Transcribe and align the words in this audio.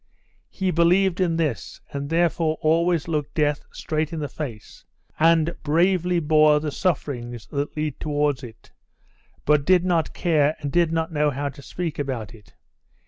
He 0.49 0.71
believed 0.71 1.21
in 1.21 1.37
this, 1.37 1.79
and 1.91 2.09
therefore 2.09 2.57
always 2.61 3.07
looked 3.07 3.35
death 3.35 3.63
straight 3.71 4.11
in 4.11 4.19
the 4.19 4.27
face, 4.27 4.83
and 5.19 5.55
bravely 5.61 6.19
bore 6.19 6.59
the 6.59 6.71
sufferings 6.71 7.45
that 7.51 7.77
lead 7.77 7.99
towards 7.99 8.41
it, 8.41 8.71
but 9.45 9.63
did 9.63 9.85
not 9.85 10.11
care 10.15 10.55
and 10.59 10.71
did 10.71 10.91
not 10.91 11.13
know 11.13 11.29
how 11.29 11.49
to 11.49 11.61
speak 11.61 11.99
about 11.99 12.33
it. 12.33 12.55